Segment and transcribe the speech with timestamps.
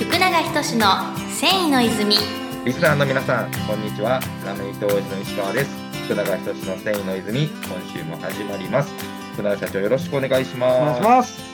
[0.00, 0.86] 福永仁の
[1.28, 2.16] 繊維の泉
[2.64, 4.20] リスナーの皆さん、こんにちは。
[4.44, 5.70] ラムイト王子の石川です。
[6.04, 8.92] 福永仁の繊維の泉、今週も始まります。
[9.34, 10.98] 福永社長、よろしくお願いしお願ます。
[10.98, 11.50] いします。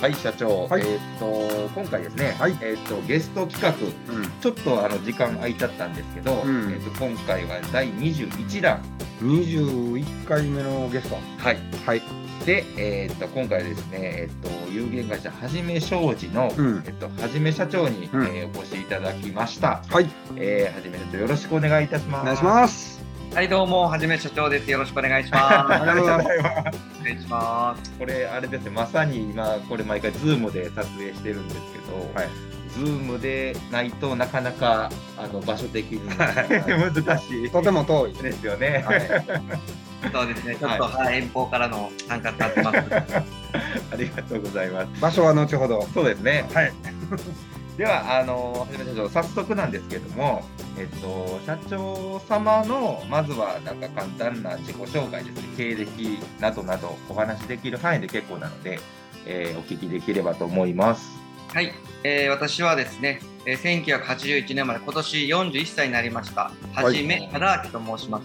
[0.00, 0.66] はい、社長。
[0.68, 4.30] はいえーっと、今回ですね、はいえーっと、ゲスト企画、うん。
[4.40, 8.80] ちょっとあの時間空いちゃったんですけど、うんえーっと、今回は第21弾。
[9.22, 11.16] 21回目のゲスト。
[11.38, 11.58] はい。
[11.86, 12.02] はい。
[12.44, 19.82] で、えーっと、今回ですね、えーっと、有限会社はじめ商事の、うんえーっと、はじめ社長に、うんえーお越しいただきました。
[19.88, 20.08] はい。
[20.36, 22.22] えー、はじめ社長、よろしくお願いいたします。
[22.22, 23.04] お願いします。
[23.34, 24.70] はい、どうも、はじめ社長です。
[24.70, 26.78] よろしくお願いしあまありがとうございますりがとうございます。
[26.78, 26.84] す。
[27.00, 27.92] お願いします。
[27.98, 38.14] これあれですねまさに今これ毎回ズームで撮影してるんですけど、はいズームでないとなかなかあの場所的に 難しいとても遠い。
[38.14, 38.84] ですよね。
[38.84, 39.00] はい。
[40.12, 42.78] そうですね、 ちょっと、ははい遠方からの参加になってます。
[43.92, 45.00] ありがとうございます。
[45.00, 45.86] 場所は後ほど。
[45.94, 46.44] そうですね。
[46.52, 46.72] はい。
[47.76, 50.44] ではあのはじめ社長早速なんですけども、
[50.78, 58.78] えっと社長様のまずはなんか簡単な自己紹介ですね経歴などなどお話しできる範囲で結構なので、
[59.26, 61.04] えーお聞きできればと思います。
[61.52, 61.72] はい、
[62.04, 66.52] えー私はですね、えー1981年まで今年41歳になりました。
[66.74, 68.24] はじめ忠明と申します。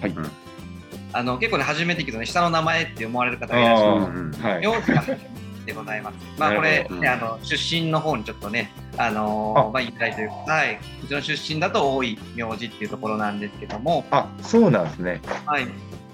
[0.00, 0.10] はい。
[0.10, 0.30] うん
[1.12, 3.90] あの結構ね、初めて聞くとね、下の名前って思われる方がいらっしゃる。
[3.90, 4.66] あうんーはい。
[4.66, 5.16] 名字が
[5.66, 6.16] でございます。
[6.38, 15.20] まあこれ、ね、あの出身の方にちょっとね、あのーあまあ言いたいというか、はい、うちの出身だと多い名字っていうところなんですけども、あ、そうなんですね。
[15.46, 15.66] はい、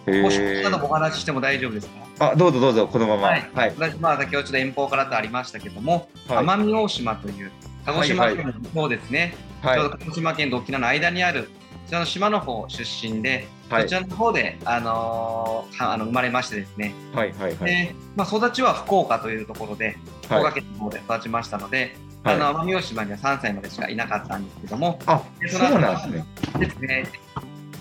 [0.06, 2.30] へもしーなどお話ししても大丈夫ですか？
[2.32, 3.22] あ、どうぞどうぞ、このまま。
[3.22, 3.56] ははいい。
[3.56, 3.74] はい。
[3.78, 7.50] 私まあ先ほどちょっと遠方からとありましたけども、はい奄美大島という
[7.86, 11.48] 鹿児島県の方ですね、はいちょうど鹿児島県と沖縄の間にあるこ
[11.86, 17.64] ちらの島の方出身で、はいこちらの方で、あのーはあの生まれましてですね、はいはいはい。
[17.64, 19.96] でまあ、育ちは福岡というところで、
[20.26, 26.24] 福岡県の方で育ちましたので、はいあの奄美大島には3歳までしかいなかったんですけども、あ、でそうなんです
[26.58, 26.58] ね。
[26.58, 27.06] ですね、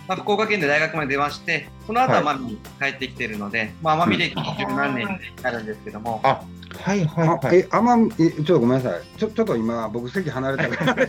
[0.08, 6.42] まあ、福岡県で大学まで出まして、その後はい奄美に帰ってきているので、まあ、奄美歴十何年になるんですけども、あ、
[6.82, 7.58] はいはいあはい。
[7.60, 9.02] え、奄美、えちょっとごめんなさい。
[9.18, 10.96] ちょ、ちょっと今、僕席離れたから。
[11.04, 11.06] え、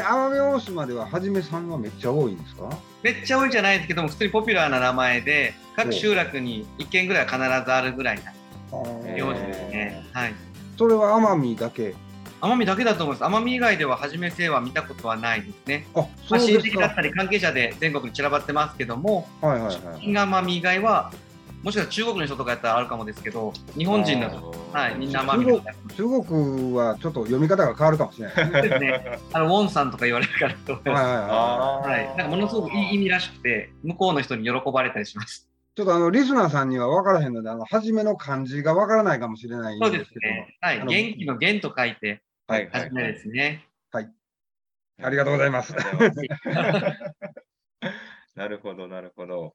[0.00, 2.68] 奄美大島でははじめさんはめっちゃ多いんですか？
[3.02, 8.30] めっちゃ多いじゃないですけども、普通にポピュラーな名前で、各集落に1軒ぐらいは必ずあるぐらいな
[9.08, 10.04] へ名字ですね。
[10.12, 10.34] はい。
[10.78, 11.94] それは奄美だけ？
[12.42, 13.32] 奄美だけだと思います。
[13.32, 15.86] 奄美以外では初め性は見たことはないですね。
[15.94, 16.78] あ、まあ、親そうですか。
[16.78, 20.00] 戚だったり関係者で全国に散らばってますけども、はいはいはい。
[20.00, 21.12] 新奄美以外は、
[21.62, 28.62] もしかしたら中国の人とかやったらあるかもですけど、日本人だと、はい、みんな奄美中国はちょっと読み方が変わるかもしれない。
[28.62, 29.18] ですね。
[29.32, 31.04] あの、ウォンさんとか言われるからと思います。
[31.04, 32.06] はいはいはい。
[32.06, 32.16] はい。
[32.16, 35.48] なんかものすごくいい意味らしくて、向こうの人に喜ばれたりします。
[35.74, 40.56] ちょっとあのリスナーさんには分からへんので、あの初めの漢字が分からないかもしれないんそうでけど、ですすね。
[40.60, 40.84] はい。
[40.84, 43.66] 元気の元と書いて、はいはい初めですね。
[45.02, 45.74] ありがとうございます。
[48.36, 49.54] なるほど、なるほど。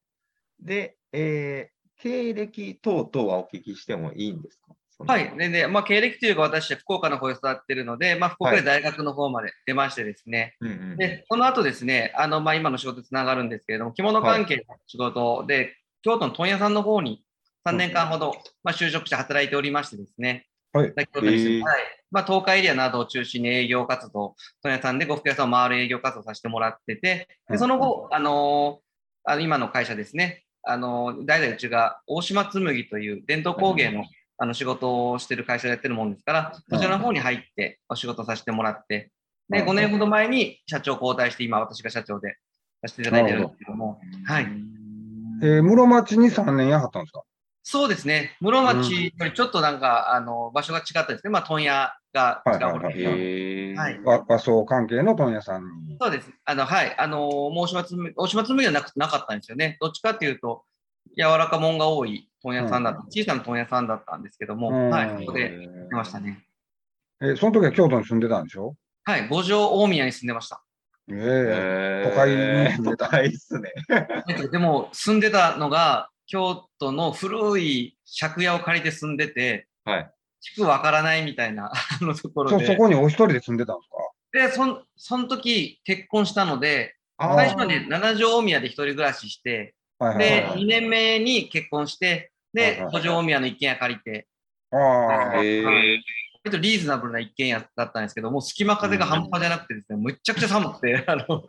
[0.59, 4.75] で、えー経歴等々はお聞きしてもいいんですか？
[5.11, 5.35] はい。
[5.35, 10.55] で、でまあ、経歴というか、私は福岡の方で育ってるので、まあ、福岡で大学の方まで出ましてですね。
[10.59, 17.23] うんうんで、その後ですね、あの、まあ、今の仕事つながるんですけれども、着物関係の仕事で、京都の問屋さんの方に
[17.65, 18.33] 3年間ほど、
[18.63, 20.47] まあ、就職して働いておりましてですね。
[20.73, 20.94] はい。
[20.95, 21.63] 京都に住んでへー。
[21.63, 21.79] はい。
[22.11, 28.88] まあ、東海エリアなどを中心に営業活動、問屋さんで呉服屋さんを回る営業活動をさせてもらってて、でその後、あのー
[29.29, 34.05] あの今の会社ですね、あのー代々うちが大島紬という伝統工芸の
[34.39, 39.11] あの仕事をしてる会社でやってるもんですから、そちらの方に入ってお仕事させてもらって、
[39.49, 42.35] で、5年ほど前に社長交代して、今私が社長で
[42.81, 44.44] させていただいてるんですけども、はい。
[45.44, 47.22] えー室町に3年やはったんですか？
[47.69, 55.97] そうですね、室町よりちょっとなんか、あの、場所が違ったんですけど、まあ、問屋が違う方はいはいはいはい和和装関係の問屋さんに。
[56.00, 56.31] そうです。
[56.45, 56.95] あの、はい。
[56.97, 59.75] あの、もう大島紬、大島紬はなくなかったんですよね。
[59.81, 60.63] どっちかっていうと、
[61.17, 65.25] 柔らかもんが多い問屋さんだった、うん小さな問屋さんだったんですけども、うんはい。
[65.25, 66.45] そこで出ましたね。
[67.22, 68.75] えーその時は京都に住んでたんでしょ？
[69.03, 69.28] はい。
[69.28, 70.64] 五条大宮に住んでました。
[71.09, 73.73] えへー都会に住んでた都会っすね。
[74.53, 80.12] でも、住んでたのが、京都の古い借家を借りて住んでて、はい。
[80.40, 82.68] 地区わからないみたいな あのところそで。
[82.68, 84.47] そこにお一人で住んでたんですか？
[84.47, 90.59] で、そん、その時結婚したので、最初はね、七条大宮で一人暮らしして、はいはいで、はい。
[90.62, 94.28] 2年目に結婚して、で五条大宮の一軒家借りて、
[94.72, 96.03] ああ、へーはい
[96.44, 101.44] 割とリーズナブルな一軒家だったんですけども、隙間風が半端じゃなくてですね、むっちゃくちゃ寒くて、あの、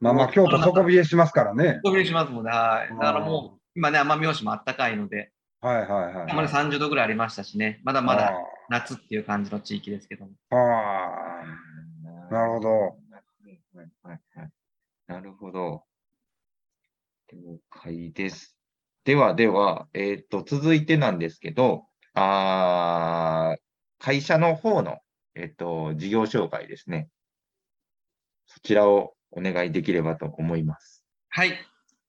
[0.00, 1.80] まあまあ、京都底冷えしますからね。
[1.84, 2.50] 飛びしますもんね。
[2.50, 2.88] はい。
[2.88, 5.30] だからもう、今ね、奄美大島あったかいので、
[5.60, 6.34] はいはいはい。
[6.34, 8.32] まだ30度ぐらいありましたしね、まだまだ
[8.70, 10.32] 夏っていう感じの地域ですけども。
[10.50, 11.42] あ
[12.30, 12.70] あ、なるほど。
[12.70, 14.50] はいはいはい
[15.06, 15.82] なるほど。
[17.32, 18.56] 了解です。
[19.04, 23.60] ではでは、えっと、続いてなんですけど、あー
[23.98, 24.98] 会社の方の、
[25.34, 27.08] えっと、事業紹介ですね。
[28.46, 31.04] そちらをお願いできればと思います。
[31.28, 31.52] はい。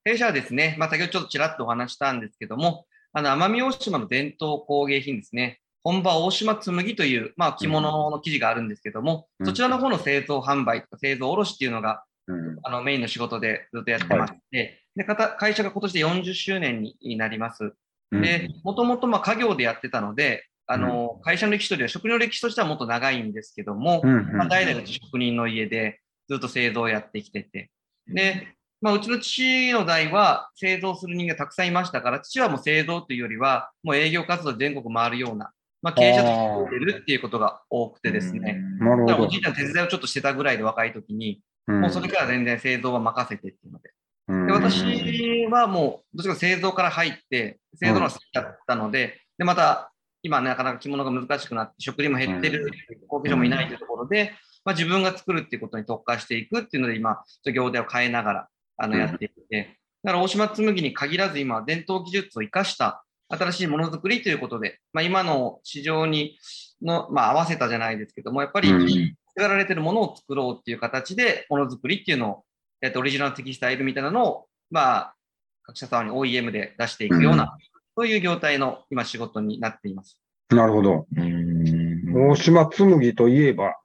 [0.03, 12.59] 弊社はですね、まあ、先ほどちょっとちらっとお話したんですけども、あの、奄美大島の伝統工芸品ですね、本場大島紬という、まあ、着物の生地があるんですけども、うんそちらの方の製造販売とか製造卸っていうのが、うん。
[12.63, 17.73] あの、メインの仕事でずっとやってまして、で、かた会社が今年で40周年になります。
[18.11, 25.99] で、もともとまあ家業でやってたので、あの、会社の歴史というよりは職人の歴史としてはもっと長いんですけども、うんうんまあ、代々うち職人の家で
[26.31, 27.69] ずっと製造をやってきてて、
[28.07, 28.47] で、
[28.79, 35.51] まあ、うちの父の代は製造する人間がたくさんいましたから、父はもう製造というよりは、もう営業活動で全国回るような、
[35.81, 39.05] まあ、経営者としてやってるっていうことが多くてですね、なるほど。
[39.07, 43.91] だからおじいちゃん手伝いをちょっとしてたぐらいで若い時に、もうそれから全然製造は任せてっていうので、
[44.29, 44.47] うん。
[44.47, 49.91] で私はもう、どっちかというと製造から入って、製造のが好きだったので、で、また、
[50.23, 52.71] 今なかなか着物が難しくなって、食料も減ってる、
[53.07, 54.33] 後継者もいないというところで、
[54.63, 58.47] まあ、自分が作るっていうことに特化していくっていうので、今、ちょっと業態を変えながら、
[58.77, 58.99] あの、うん。
[58.99, 66.37] やっていて、だから大島紬に限らず今、伝統技術を生かした新しいものづくりということで、まあ、今の市場に
[66.81, 69.15] の、まあ、合わせたじゃないですけども、やっぱり、うん。
[69.33, 72.43] 作られてるものを作ろうっていう形で、ものづくりっていうのを、
[72.81, 75.15] えっと、オリジナルテキスタイルみたいなのを、まあ、
[75.63, 77.55] 各社さんに OEM で出していくような、
[77.95, 80.19] そういう業態の今仕事になっています。
[80.49, 81.07] なるほど。
[81.15, 82.29] うん。
[82.31, 83.75] 大島紬といえば、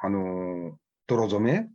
[0.00, 0.72] あのー
[1.06, 1.68] 泥染め？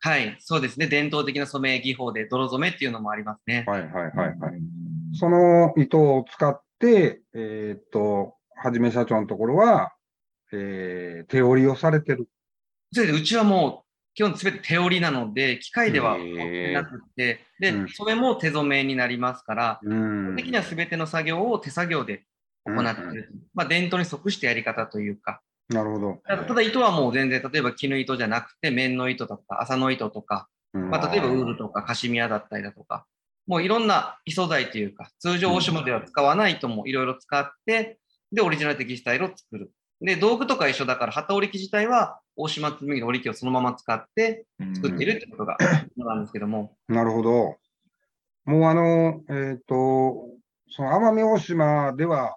[0.00, 0.86] はい、そうですね。
[0.86, 3.64] 伝統的な染め技法で泥染めっていうのもありますね。
[3.66, 4.38] はいはいはいはい。
[5.12, 9.92] その糸を使って、えーっと、はじめ社長のところは、
[10.52, 12.28] えー手織りをされてる。
[12.92, 22.24] それでうちはもう、基本すべて手織りなので、機械ではなくて、で、うん染めも手染めになりますから、う基ん本的にはすべての作業を手作業で
[22.64, 23.32] 行っている。
[23.52, 26.22] まあ、伝統に即したやり方というか、なるほど。
[26.26, 33.06] ただ糸はもう全然、例えば絹糸じゃなくて、綿の糸とか、麻の糸とか、うんまあ、例えばウールとかカシミヤだったりだとか、
[33.46, 37.98] もういろんな異素材というか、通常大島では使わない糸もいろいろ使って、
[38.32, 39.70] で、オリジナルテキスタイルを作る。
[40.00, 45.56] で、道具とか一緒だから、旗織り機自体は大島紬の織り機をそのまま使って作っているってことが、
[45.96, 47.56] なんですけども、なるほど。
[48.44, 50.28] もうあの、えっ、と、
[50.70, 52.36] その奄美大島では、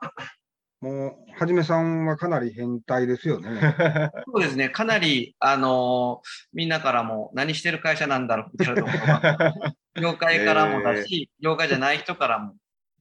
[0.81, 3.49] もう、はじめさんはかなり変態ですよね。
[4.25, 9.53] そうですね、かなり、あのーみんなからも何してる会社なんだろうみたいなところが、
[10.01, 12.55] 業界からもだし、 業界じゃない人からも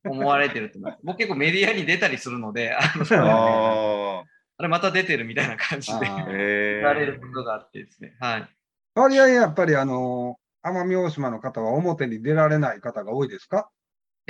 [0.05, 1.01] 思われてると思います。
[1.05, 3.05] 僕結構メディアに出たりするので、あの
[4.21, 4.25] あ
[4.59, 8.15] あれまた出てるみたいな感じで言われることがあってですね。
[8.21, 8.49] はい。
[8.95, 13.71] 割合やっぱりあの、奄美大島の方は表に出られない方が多いですか？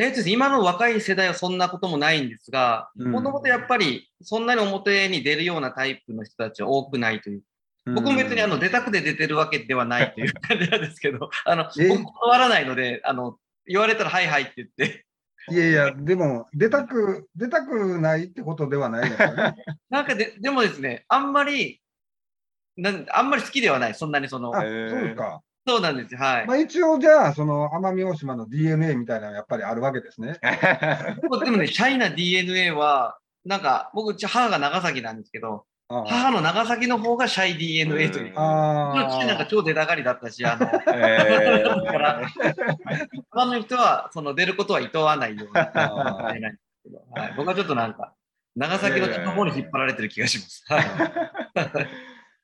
[0.01, 7.43] えー今の若い世代はそんなこともないんですが、うんもともとやっぱりそんなに表に出るようなタイプの人たちは多くないという。
[7.87, 15.07] 僕も別にあの出たくて出てるわけではないという感じなんですけど、 あの断らないので、あの言われたらはいはいって言って、
[15.51, 19.55] いやいや、でも、出たく、出たくないってことではないですよね。
[19.89, 21.81] なんかででもですね、あんまり
[22.77, 25.43] なん、あんまり好きではない、そんなにそのそうか。
[25.71, 26.47] そうなんですよ、はい。
[26.49, 30.37] まあ一応じゃあ、その奄美大島の DNA みたいなのがやっぱりあるわけですね。
[31.31, 38.33] 僕でもね、シャイな DNA は、なんか僕、うち母が長崎なんですけど、あ母の長崎の方がシャイ DNA という。
[38.35, 42.23] あう父なんか超出たがりだったし、あの、 えだから、
[43.31, 48.15] 他の人はその出ることは厭わないようなはい、僕はちょっとなんか、
[48.57, 50.65] 長崎の地の方に引っ張られてる気がします。
[50.67, 51.89] はい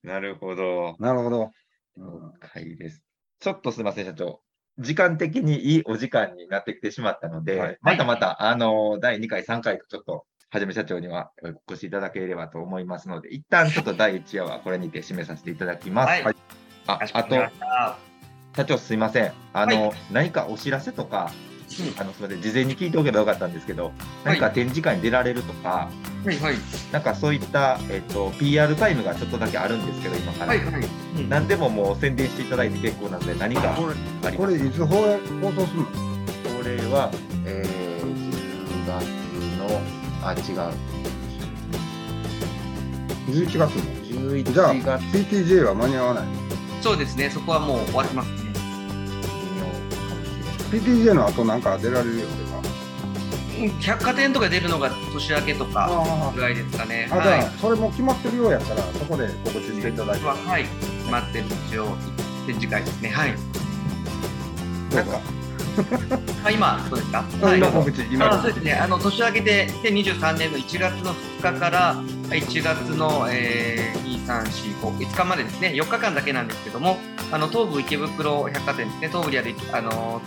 [0.05, 0.95] なるほど。
[1.01, 1.51] なるほど。
[1.97, 3.06] 了解です。
[3.47, 4.41] ちょっとすみません、社長。
[4.81, 11.31] 時間的にいいお時間になってきてしまったので、はいまたまた、あの、第2回、3回とちょっと、はじめ社長には
[11.69, 16.25] お越しいただければと思いますので、一旦ちょっと第1話はこれにて締めさせていただきます。
[16.25, 16.37] はい
[16.89, 17.37] あかしこあと
[18.57, 19.33] 社長すいません。
[19.53, 21.56] あの、は何かお知らせとか、うん
[21.99, 23.93] あの、すみません、事前に聞いておけばよかったんですけど、
[24.25, 25.89] 何か展示会に出られるとか、
[26.25, 26.55] はいはい。
[26.93, 30.47] なんかそういった、えっと、PR タイムがちょっとだけあるんですけど、今から。
[30.49, 30.83] はいはい。
[31.19, 33.95] うん何でももう宣伝していただいて結構なので、何かこれ、
[34.29, 35.03] ありこれいつ放放
[35.53, 35.87] 送するの？
[35.87, 37.11] これは、
[37.45, 38.07] えー、
[38.85, 39.05] 10月
[39.59, 39.81] の、
[40.23, 40.73] あ、違う。
[43.31, 43.97] ?11 月の。
[44.31, 46.25] 11じゃあ月 PTJ は間に合わない。
[46.83, 48.46] そうですね、そこはもう終わってます
[50.71, 52.63] PTJ の後なんか出られる予定は
[53.81, 57.09] 百貨店とか出るのが年明けとかあぐらいですかね。
[57.11, 57.51] あ、はい。
[57.59, 60.27] それも決まってるようやったら、そこで告知していただいて。
[60.27, 60.67] ははい。
[61.11, 61.97] 待ってる一応
[62.47, 63.09] 展示会ですね。
[63.09, 63.35] はい。
[64.91, 65.21] どうぞ。
[66.45, 67.25] あ今そうですか？
[67.35, 67.59] うんはい。
[67.59, 71.95] 今告知、今あそうですね、あの年明けで2023年の1月の2日から
[72.29, 76.99] 1月の、えー、2、3、4、5、5日までですね、4日間だけなんですけども、
[77.33, 80.21] あの東武池袋百貨店ですね、東武にある、あの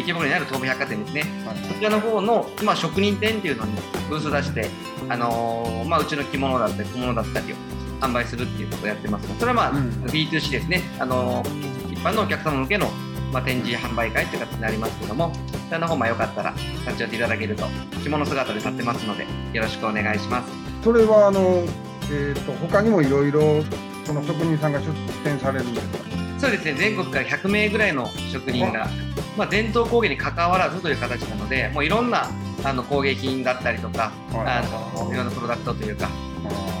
[0.00, 3.72] 池袋にある東武百貨店ですね、はいこちらの方の、まあ、職人店っていうのに
[4.08, 4.68] ブース出して、
[5.08, 7.56] あのーまあ、うちの着物だったり小物だったりを
[8.00, 9.28] 販売するっていうことをやってます。
[9.38, 9.88] それは、まあうん。
[10.06, 12.88] B2C ですね、あのー一般のお客様向けの、
[13.32, 15.36] まあ、展示販売会という形になりますけども、こ
[15.68, 16.52] ちらの方もよかったら
[16.86, 17.64] 立ち寄っていただけると、
[18.02, 20.52] 着物姿で立ってますので、よろしくお願いします。
[20.82, 21.64] それは、あの、
[22.10, 23.62] えっと、他にもいろいろ、
[24.04, 24.86] その職人さんが出
[25.22, 25.98] 展されるんですか？
[26.40, 28.88] そうですね、全国から100名ぐらいの職人が、
[29.36, 32.28] まあ、伝統工芸に関わらずという形なので、もういろんな
[32.64, 34.62] あの工芸品だったりとか、あ
[34.96, 36.08] のいろんなプロダクトというか、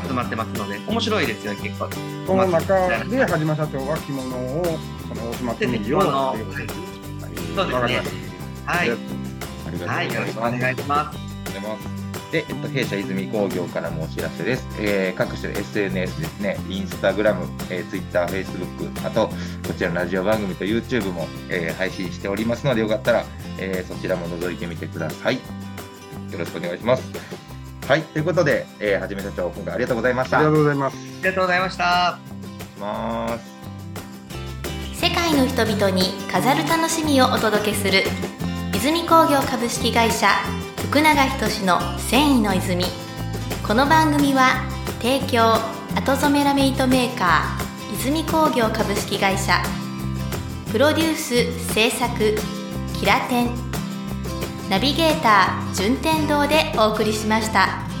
[0.06, 1.88] 集まってますので、面白いですよ、結構。
[2.26, 4.78] その中で、はじめ社長は着物を、
[5.08, 6.92] その大島でね、紬を着物をっていうことで
[7.54, 8.02] そうですね。
[8.66, 10.42] はい、はいい、よろしくお。
[10.42, 11.91] 願いします。
[12.32, 14.66] で、えっと、弊社泉工業からもお知らせです。
[14.80, 23.24] えー各種 SNS ですね、インスタグラム、えー、Twitter、Facebook、あと、こちらのラジオ番組と YouTube も、えー配信しておりますので、よかったら、
[23.58, 25.34] えーそちらも覗いてみてください。
[25.34, 25.40] よ
[26.38, 27.02] ろしくお願いします。
[27.86, 30.38] はい、ということで、えーはじめ社長、今回ありがとうございました。
[30.38, 30.96] ありがとうございます。
[30.96, 32.18] ありがとうございました。
[32.76, 33.44] します。
[34.94, 38.04] 世界の人々に飾る楽しみをお届けする
[38.74, 40.28] 泉工業株式会社
[40.82, 42.84] 福永仁の繊維の泉
[43.66, 44.68] この番組は
[45.00, 45.54] 提供
[45.96, 49.62] 後染めラメイトメーカー泉工業株式会社
[50.70, 52.34] プロデュース制作
[52.98, 53.50] キラテン
[54.68, 57.91] ナビゲーター順天堂でお送りしました。